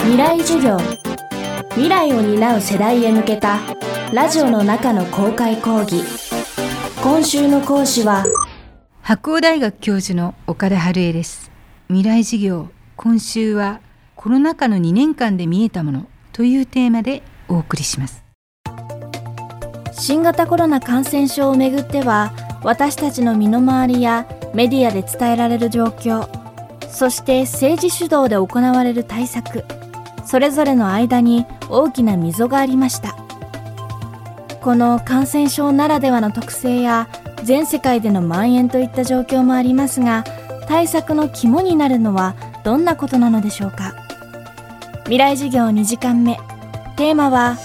[0.00, 0.78] 未来授業。
[1.70, 3.58] 未来を担う世代へ向けた
[4.12, 6.02] ラジオの中の公開講義。
[7.02, 8.24] 今週の講師は
[9.02, 11.50] 白鴎大学教授の岡田春恵です。
[11.88, 13.80] 未来授業今週は
[14.16, 18.24] コロナ禍の2年間で見えたものというテーマでお送りします。
[19.92, 26.28] 新型コロナ感染症をめぐっては私たちの身の回りやメディアで伝えられる状況
[26.88, 29.64] そして政治主導で行われる対策
[30.28, 33.16] それぞれの間に大きな溝がありました。
[34.60, 37.08] この感染症ならではの特性や
[37.44, 40.24] 全世界での蔓延といった状況もありますが
[40.66, 43.94] 対策の肝になるのはどんなことなのでしょうか？
[45.04, 46.36] 未来授業2時間目。
[46.96, 47.56] テーマは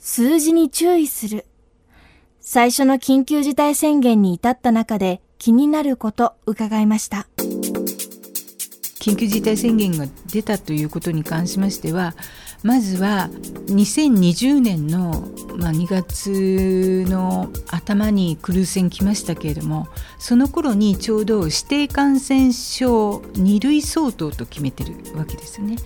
[0.00, 1.46] 数字に注意する。
[2.40, 7.28] 最初の緊急事態宣言に至った中で気になること伺いました。
[9.06, 12.16] 緊急事態宣言が出たということに関しましては
[12.64, 13.30] まずは
[13.68, 19.86] 2020年の、ま、2月の頭にクルーズ船来ましたけれども
[20.18, 25.76] その頃にちょうど指定感染症2類相当と決めてるわけですね。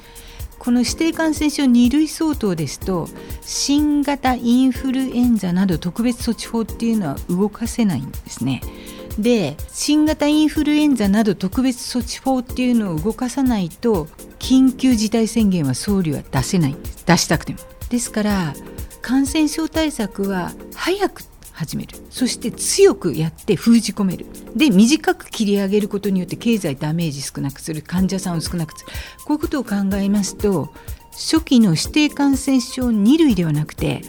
[0.58, 3.08] この指定感染症2類相当ですと
[3.40, 8.60] 新型インフルエンザなど特別措置法っていうのは動かせないんですね。
[9.18, 14.06] で新型インフルエンザなど特別措置法っていうのを動かさないと
[14.38, 16.76] 緊急事態宣言は総理は出せない。
[17.06, 17.58] 出したくても。
[17.88, 18.54] ですから
[19.02, 21.98] 感染症対策は早く始める。
[22.10, 24.26] そして強くやって封じ込める。
[24.56, 27.82] で短く切り上げることによって経済ダメージ少なくする。
[27.82, 28.92] 患者さんを少なくする。
[29.24, 30.72] こういうことを考えますと
[31.12, 34.02] 初期の指定感染症2類ではなくて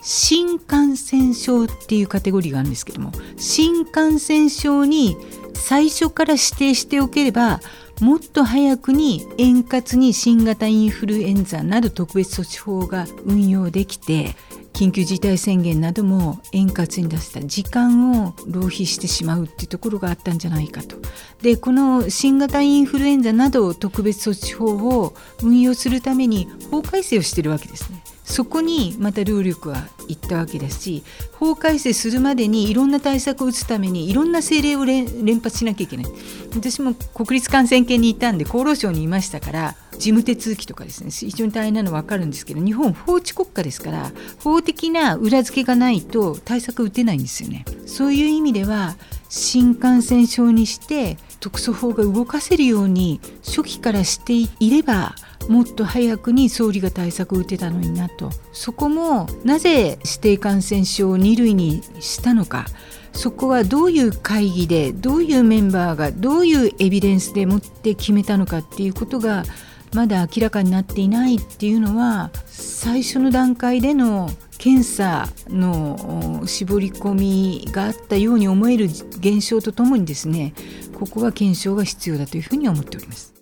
[0.00, 5.16] 新感染症っていうカテゴリーがあるんですけども新感染症に
[5.54, 7.60] 最初から指定しておければ
[8.00, 14.36] もっと早くに円滑に新型インフルエンザなど特別措置法が運用できて
[14.72, 20.96] 緊急事態宣言なども円滑に出した時間を浪費してしまうっていうところがあったんじゃないかと。
[21.42, 24.66] でこの新型インフルエンザなど特別措置法
[25.00, 28.04] を運用するために法改正をしてるわけですね。
[28.28, 31.02] そこにまた労力はいったわけだし
[31.32, 36.06] 法改正するまでにいろんな対策を打つためにいろんな政令を連発しなきゃいけない
[36.54, 44.12] 私も国立感染研にいたんで厚労省にいましたから事務手続きとかですね非常に大変なの分かるんですけど日本法治国家ですから
[44.42, 47.64] 法的な裏付けがないと対策打てないんですよね。
[47.86, 48.96] そういう意味では
[49.28, 55.14] 新感染症にして特措法が動かせるように初期からしていれば
[55.48, 58.30] もっと早くに総理が対策を打てたのになと。
[58.52, 62.66] そこもなぜ指定感染症を2類にしたのか。
[63.12, 69.44] そこはどういう会議でどういうメンバーがどういうエビデンスでもって決めたのかっていうことが
[69.92, 80.52] まだ明らかになっていないっていうのは最初の段階での検査の絞り込みがあったように思える現象とともにですね
[80.98, 83.32] ここは検証が必要だというふうに思っております。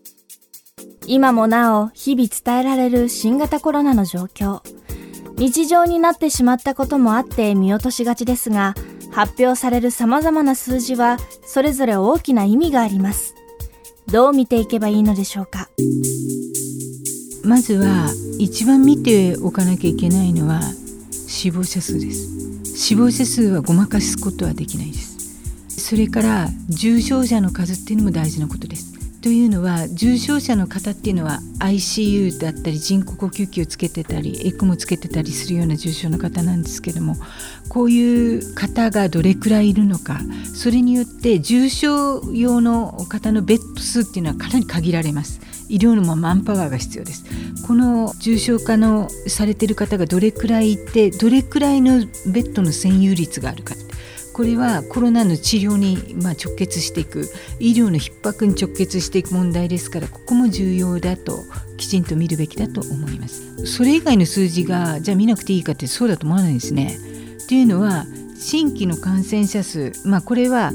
[1.07, 4.61] 今もなお日々伝えられる新型コロナの状況。
[5.39, 8.75] 日常になってしまったこともあって見落としがちですが
[9.13, 13.35] 発表される様々な数字はそれぞれ大きな意味があります。
[14.07, 15.69] どう見ていけばいいのでしょうか？
[17.45, 20.61] まずは一番見ておかなきゃいけないのは
[21.27, 22.65] 死亡者数です。
[22.77, 25.17] 死亡者数はごまかすことはできないです。
[25.69, 28.97] それから重症者の数っていうのも大事なことです。
[29.27, 37.17] というのは重症者の方っていうのは ICU だったり人工呼吸器をつけてたりエクモつけてたりするような重症の方なんですけども
[37.69, 40.21] こういう方がどれくらいいるのか
[40.55, 45.41] それによって重症用の方のベッド数っていうのはかなり限られます。
[45.69, 47.25] 医療のマンパワーが必要です。
[47.67, 53.75] この重症化のされている方がどれくらいいてどれくらいのベッドの占有率があるか。
[54.33, 57.29] これはコロナの治療にま直結していく。
[57.59, 61.41] 医療の逼迫に直結していく問題ですからここも重要だと
[61.79, 63.67] きちんと見るべきだと思います。
[63.67, 66.99] それ以外の数字がじゃあ見なくていいかってそうだと思わないですね。
[67.49, 68.07] というのは
[68.39, 70.73] 新規の感染者数まあこれは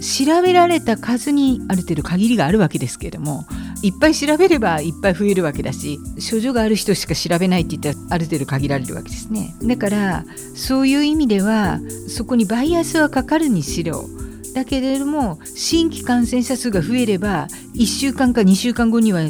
[0.00, 3.44] 調べられた数にある程度限りがあるわけですけれども
[3.82, 9.54] いっぱい調べればいっぱい増えるわけだし症状がある人しか調べないって言ったらある程度限られるわけですね。
[9.62, 10.24] だから
[10.54, 14.04] そういう意味ではそこにバイアスはかかるにしろ
[14.54, 19.20] だけれども新規感染者数が増えれば1週間か2週間後には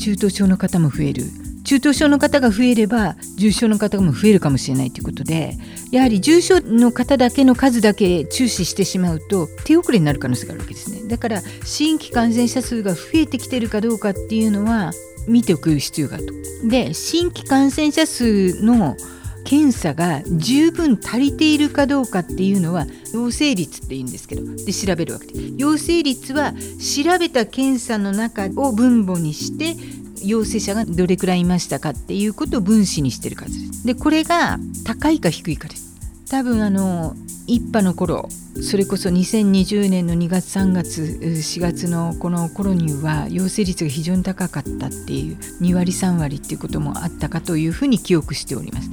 [0.00, 1.43] 中等症の方も増える。
[1.64, 5.56] 中等症の方が増えれば重症の方も増えるかもしれないということで
[5.90, 14.92] やはり重症の方だけの数だけ注視してしまうと手遅れになる可能性があるわけですねだから新規感染者数が増えてきてるかどうかっていうのは
[15.26, 16.34] 見ておく必要があると。
[16.68, 18.96] で新規感染者数の
[19.44, 29.76] 検査が十分足りているかどうかっていうのは陽性率って言うんですけどで調べるわけで陽性率は調べた検査の中を分母にして
[30.22, 33.86] 陽性者がどれくらいいましたかっていうことを分子にしてる数です。
[33.86, 35.94] でこれが高いか低いかです。
[36.30, 37.14] 多分あの
[37.46, 38.28] 一波の頃
[38.62, 48.90] それこそ2020年の2月3月4月のこの頃には陽性率が非常に高かったっていう2割3割っていうこともあったかというふうに記憶しております。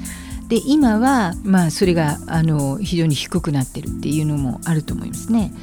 [0.50, 5.53] で今はまあそれがあの非常に低くなってるっていうのもあると思いますね。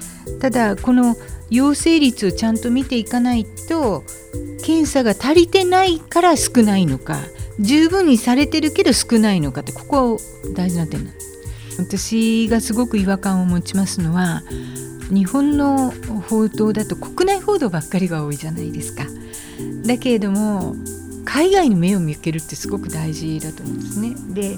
[0.40, 1.14] ただこの
[1.50, 4.02] 陽性率をちゃんと見ていかないと
[4.64, 7.18] 検査が足りてないから少ないのか
[7.60, 10.20] 十分にされてるけど少ないのかってここ
[10.54, 11.28] 大事な点なんです。
[11.78, 14.42] 私がすごく違和感を持ちますのは
[15.10, 15.92] 日本の
[16.28, 19.04] 報道だと国内報道ばっかりが多いじゃないですか。
[19.86, 20.74] だけれども
[21.28, 24.14] 海外に目を向けるってすごく大事だと思うんですね。
[24.30, 24.56] で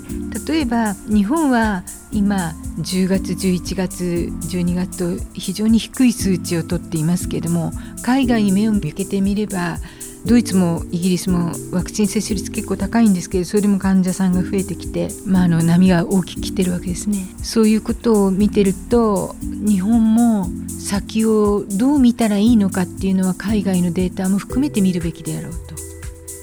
[0.52, 1.82] 例えば日本は
[2.12, 7.72] 今10月11月12月と非常に低い数値をとっていますけれども
[8.02, 9.78] 海外に目を向けてみれば
[10.24, 17.26] ドイツもイギリスもワクチン接種率結構高いんですけどそれでも患者さんが増えてきて、まあ、あの波が大きく来てるわけですね。
[17.42, 25.69] そういうことを見てると日本も先をどう見たらいいのかっていうのは海外のデータも含めて見るべきであろうと。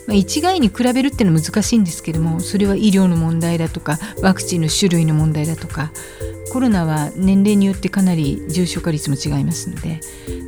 [0.07, 5.91] まあ、一概に比べるっていうのは難しいんですけどもそれは医療の問題だとかワクチンの種類の問題だとか
[6.51, 9.99] コロナは年齢によってかなり重症化率も違いますので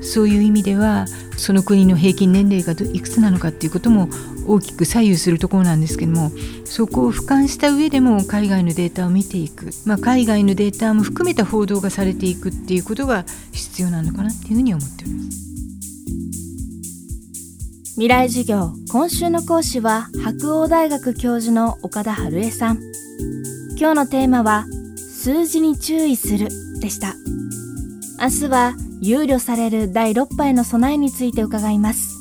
[0.01, 1.07] そういう意味では
[1.37, 4.07] その国の平均年齢がいくつなのかっていうことも
[4.47, 6.31] 大きく左右するところなんですけども
[6.63, 15.48] そこを俯瞰した上でも海外のデータを見ていく、まあ、海外のデータも含めた報道がされていくっていうことが必要なのかなっていうふうに思っております。
[17.99, 22.79] 未来授業今週の講師は白鴎大学教授の岡田春江さん。
[23.77, 26.47] 今日のテーマは数字に注意する
[26.79, 27.15] でした。
[28.17, 32.18] 明日は憂慮される第6波への備えについて伺います。